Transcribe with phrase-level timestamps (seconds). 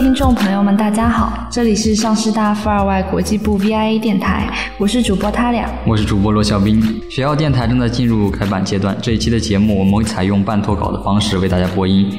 [0.00, 4.48] 听众朋友们，大家好，这里是上师大附二外国际部 VIA 电台，
[4.78, 6.80] 我是主播他俩，我是主播罗小兵。
[7.10, 12.10] 学校电台正在进入开版阶段，这一期的节目我们会采用半脱稿的方式为大家播音。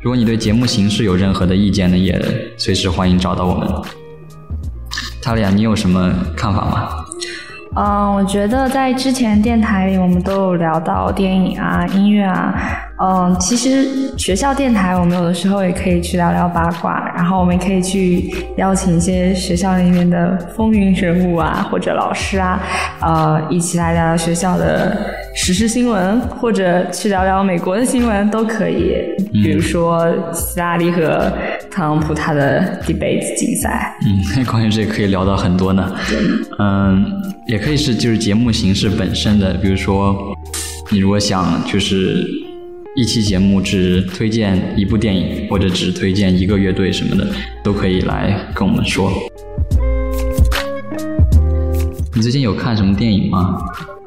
[0.00, 2.18] 如果你对节目形式有任何的意见呢，也
[2.56, 3.68] 随时欢迎找到我们。
[5.22, 6.88] 他俩，你有什么看法吗？
[7.76, 12.54] 嗯，我觉得在之前电台里，我们都有聊到电影啊、音乐啊。
[12.98, 22.58] 嗯，其实学校电台，我们有的时候也可以去聊聊八卦，然后我们可以去邀请一些学校里面的风云人物啊，或者老师啊，
[23.00, 24.96] 呃，一起来聊聊学校的
[25.34, 28.94] 时事新闻，或者去聊聊美国的新闻都可以。
[29.30, 31.30] 比如说希拉里和
[31.70, 33.94] 特朗普他的 debate 竞赛。
[34.06, 35.94] 嗯， 关于这可以聊到很多呢。
[36.58, 37.04] 嗯，
[37.46, 40.16] 也可以是就是节目形式本身的，比如说
[40.90, 42.45] 你如果想就是。
[42.96, 47.28] 一期节目只推荐一部电影，或者只推荐一个乐队什么的，
[47.62, 49.12] 都可以来跟我们说。
[52.14, 53.58] 你最近有看什么电影吗？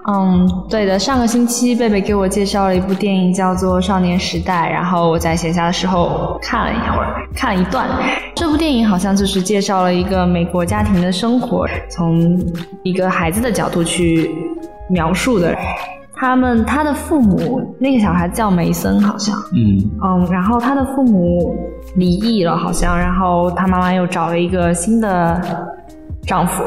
[0.07, 7.87] 嗯，对的，上个星期贝贝给我介绍了一部电影，叫做《少年时代》，然后我在闲暇的时候看了一会儿，看了一段。
[8.35, 12.43] 这部电影好像就是介绍了一个美国家庭的生活，从
[12.81, 14.31] 一个孩子的角度去
[14.89, 15.55] 描述的。
[16.19, 21.55] 他们他的父母那个小孩叫梅森，好像，嗯嗯，然后他的父母
[21.95, 25.41] 离异了，好像，然后他妈妈又找了一个新的
[26.23, 26.63] 丈夫。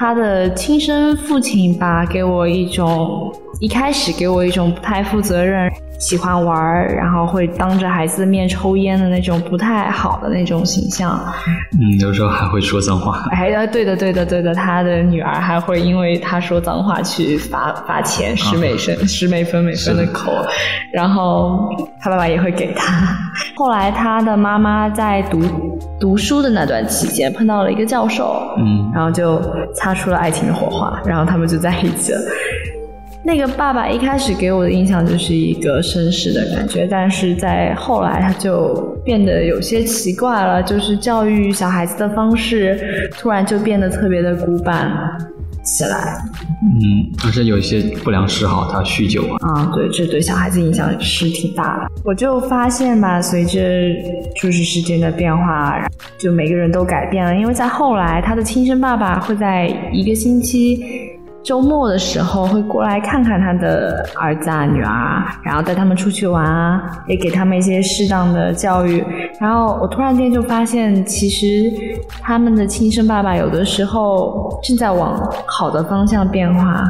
[0.00, 5.70] 他的亲生父亲吧，给我一种一开始给我一种不太负责任。
[5.98, 11.22] 喜欢玩儿，然后会当着孩子的面抽烟的那种不太好的那种形象。
[11.78, 13.22] 嗯，有时候还会说脏话。
[13.36, 20.32] 哎，对的，对的，对的，他的女儿还会因为他说脏话去罚罚钱，十美分，十美分，每分的扣。
[20.90, 21.68] 然后
[22.00, 23.06] 他爸爸也会给他。
[23.54, 25.42] 后来他的妈妈在读
[26.00, 29.38] 读书的那段期间碰到了一个教授，嗯，然后就
[29.90, 32.20] 擦出了爱情的火花，然后他们就在一起了。
[33.22, 44.90] 那个爸爸一开始给我的印象就是一个绅士的感觉，但是在后来他就变得有些奇怪了，就是教育小孩子的方式突然就变得特别的古板
[45.62, 46.16] 起来。
[46.62, 49.48] 嗯，而且有一些不良嗜好，他酗酒啊。
[49.48, 51.90] 啊，对，这对小孩子影响是挺大的。
[52.04, 53.60] 我就发现吧，随着
[54.40, 55.86] 就是时间的变化，
[56.18, 60.80] 就每个人都改变了，因为在后来，他的亲生爸爸会在一个星期。
[61.42, 69.04] 周末的时候会过来看看他的儿子啊、女儿，然后带他们出去玩啊，也给他们一些适当的教育。
[69.40, 71.72] 然后我突然间就发现，其实
[72.20, 76.88] 他们的亲生爸爸有的时候正在往好的方向变化，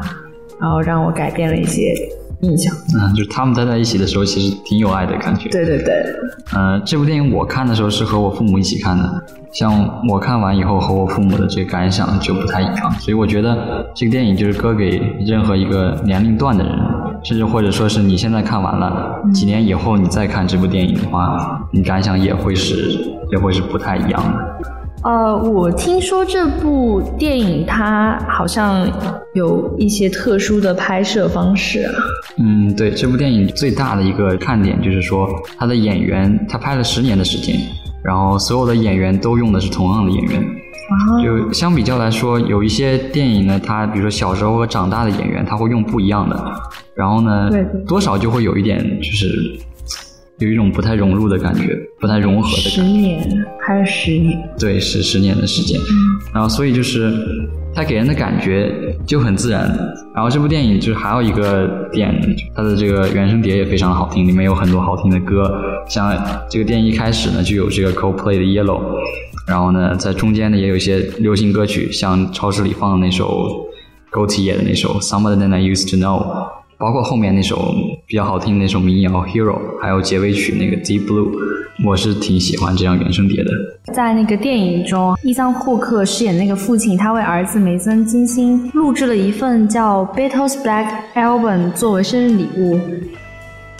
[0.60, 1.94] 然后让我改变了一些。
[2.40, 5.48] 印象，嗯，就是他们待在一起的时候，其实挺有爱的感觉。
[5.50, 5.94] 对对对，
[6.54, 16.72] 呃，这部电影我看的时候是和我父母一起看的，像我看完以后和我父母的这个感想就不太一样，所以我觉得这个电影就是搁给任何一个年龄段的人，
[17.22, 22.98] 甚至或者说是你现在看完了，几年以后你再看这部电影的话，你感想也会是
[23.30, 24.79] 也会是不太一样的。
[25.02, 28.86] 呃，我听说这部电影它好像
[29.32, 31.94] 有一些特殊的拍摄方式啊。
[32.36, 35.26] 嗯，对，这部电影最大的一个看点就是说，
[35.58, 37.58] 他的演员他拍了十年的时间，
[38.04, 40.44] 然后所有的演员都用的是同样的演员。
[41.22, 46.52] 就相比较来说，有一些电影呢，他比如说小时候和长大的演员，他会用不一样的，
[46.94, 49.58] 然后呢，对多少就会有一点就是。
[50.40, 52.70] 有一种不太融入的感觉，不太融合的感觉。
[52.70, 54.50] 十年还是十年？
[54.58, 55.78] 对，是十年的时间。
[56.32, 57.12] 然后，所以就是
[57.74, 58.72] 它给人的感觉
[59.06, 59.68] 就很自然。
[60.14, 62.18] 然后，这部电影就是还有一个点，
[62.54, 65.52] 它的这个原声碟也非常好听，里面有很多好听的歌。
[65.86, 66.16] 像
[66.48, 68.80] 这个电影一开始呢，就有这个 Coldplay 的 Yellow，
[69.46, 73.66] 然后呢，在中间呢也有一些流行歌曲，像超市里放的那首
[74.10, 76.59] Gotye 的那首 Somebody That I Used to Know。
[76.80, 77.74] 包括后面那首
[78.06, 81.30] 比较好听的那首民谣《Hero》，还有结尾曲那个《Deep Blue》，
[81.86, 83.50] 我是挺喜欢这张原声碟的。
[83.92, 92.80] 在那个电影中，伊桑霍克饰演那个父亲，他为儿子梅森精心录制了一份叫《Beatles Black Album》作为生日礼物，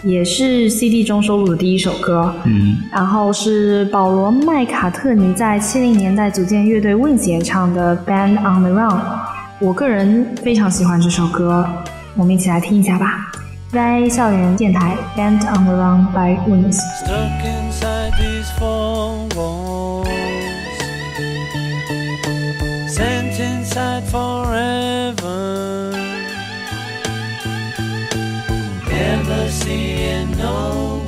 [0.05, 2.35] 也是 CD 中收录的第一首歌。
[2.45, 8.91] 嗯，然后是保罗麦卡特尼在七零年代组建乐队 Wings 演唱的《Band on the Run》，
[9.59, 11.67] 我个人非常喜欢这首歌。
[12.17, 13.31] 我们一起来听一下吧。
[13.73, 16.77] 在校园电台，Bent on the Run by Wings。
[17.05, 20.09] Stuck inside these four walls,
[22.89, 25.93] sent inside forever.
[28.89, 31.00] Never seeing no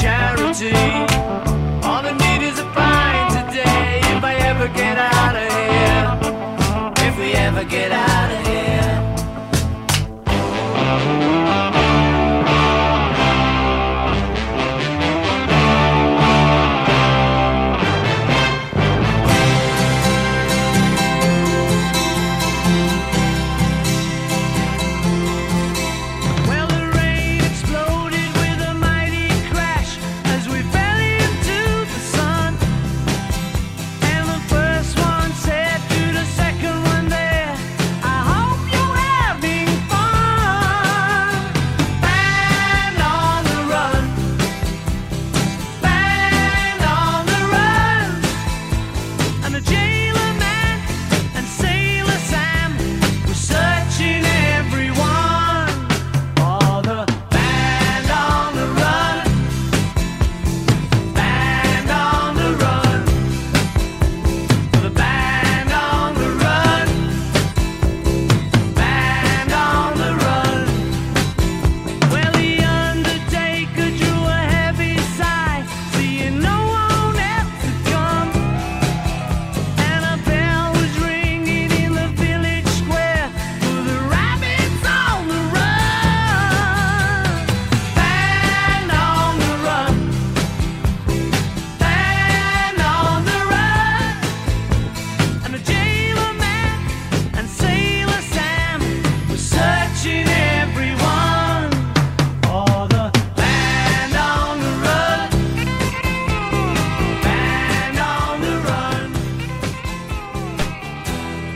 [0.00, 1.09] charity.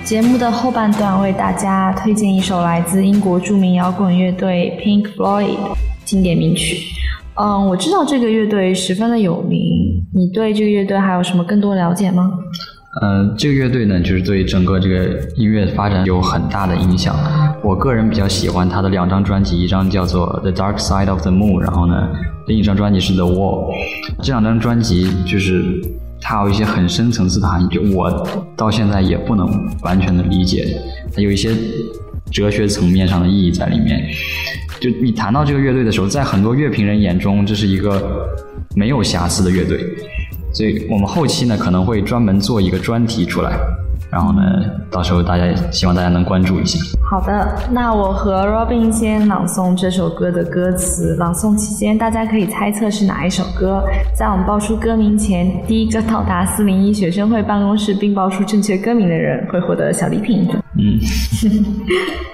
[0.04, 5.56] 节目的后半段为大家推荐一首来自英国著名摇滚乐队 Pink Floyd
[6.04, 6.76] 经典名曲。
[7.36, 9.58] 嗯，我知道这个乐队十分的有名，
[10.14, 12.30] 你对这个乐队还有什么更多了解吗？
[13.00, 17.16] 呃，这个乐队呢，就是对整个这个音乐发展有很大的影响。
[17.62, 22.10] 我个人比较喜欢他的两张专辑，一张叫做《The Dark Side of the Moon》，然后呢，
[22.46, 23.72] 另一张专辑是《The Wall》。
[24.22, 25.82] 这两张专辑就是
[26.26, 28.26] 它有一些很深层次的含义，就我
[28.56, 29.46] 到现在也不能
[29.82, 30.81] 完全的理解，
[31.14, 31.54] 它有一些
[32.32, 34.02] 哲学层面上的意义在里面。
[34.81, 38.26] 就你谈到这个乐队的时候，在很多乐评人眼中，这是一个
[38.74, 39.78] 没有瑕疵的乐队。
[40.54, 43.58] 所以我们后期呢可能会专门做一个专题出来，
[44.14, 44.40] 然后呢，
[44.92, 45.42] 到时候大家
[45.72, 46.78] 希望大家能关注一下。
[47.10, 51.16] 好的，那我和 Robin 先朗诵这首歌的歌词。
[51.16, 53.82] 朗诵期间，大家可以猜测是哪一首歌。
[54.16, 60.48] 在我们报出歌名前，第一个到达四零一学生会办公室并报出正确歌名的人会获得小礼品。
[60.78, 60.96] 嗯，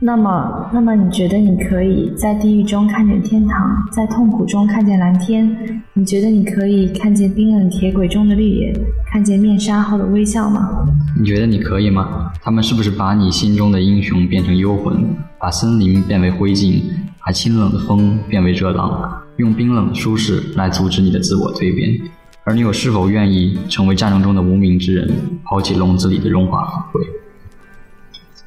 [0.00, 5.82] 那么，那么你觉得你可以在地狱中看见天堂，在痛苦中看见蓝天？
[5.92, 8.72] 你觉得你可以看见冰冷铁轨中的绿野，
[9.10, 10.86] 看见面纱后的微笑吗？
[11.18, 12.30] 你觉得你可以吗？
[12.40, 15.04] 他们是不是把你心中的英雄变成幽魂，
[15.38, 16.80] 把森林变为灰烬，
[17.26, 21.98] 把清冷的风变为热浪，用冰冷的舒适来阻止你的自我蜕变？
[22.44, 25.10] 而你又是否愿意成为战争中的无名之人，
[25.44, 27.06] 抛弃笼子里的荣华富贵？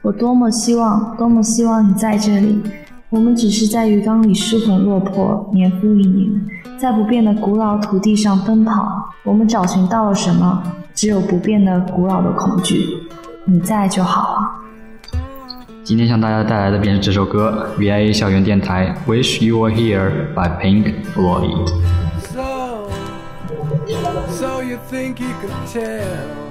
[0.04, 2.60] 我多么希望，多么希望你在这里。
[3.12, 6.28] 我们只是在鱼缸里失魂落魄，年复一年，
[6.80, 9.12] 在不变的古老土地上奔跑。
[9.24, 10.64] 我们找寻到了什么？
[10.96, 12.84] 只有不变的古老的恐惧。
[13.46, 14.58] 你在就好啊。
[15.84, 21.68] 今天向大家带来的便是这首歌《VIA 校园电台 Wish You Were Here》by Pink Floyd。
[22.34, 22.88] So,
[24.30, 26.51] so you think you could tell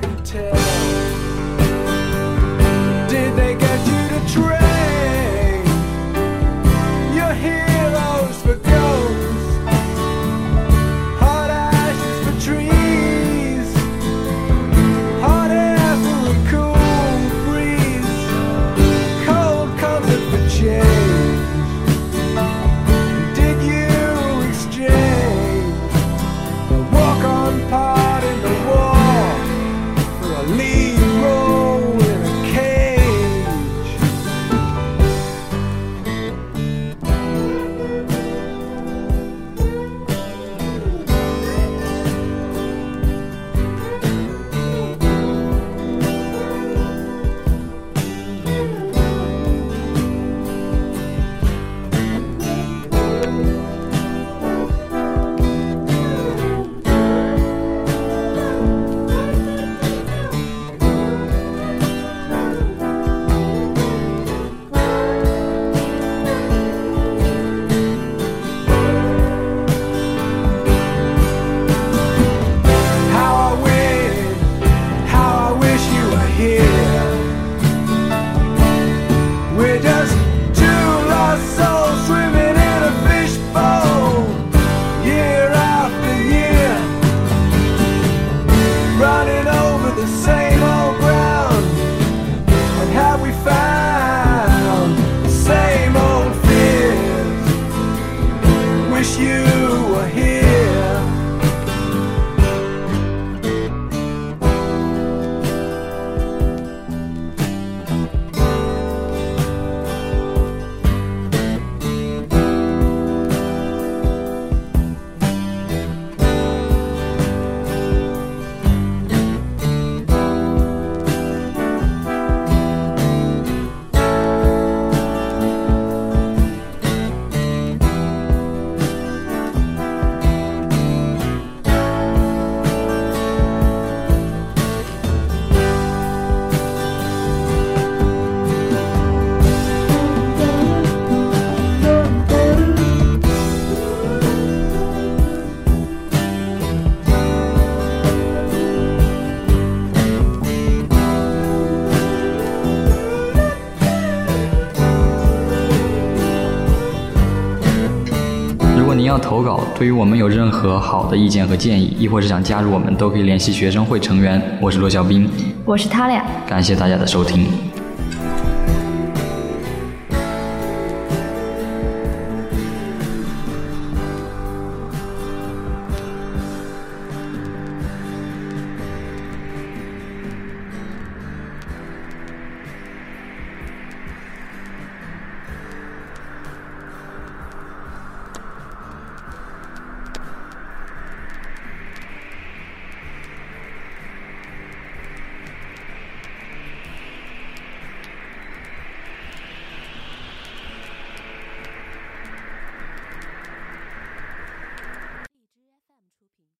[159.11, 164.41] 要投稿，对于我们有任何好的意见和建议，亦或是想加入我们，都可以联系学生会成员。
[164.61, 165.29] 我是罗小兵，
[165.65, 166.25] 我是他俩。
[166.47, 167.70] 感谢大家的收听。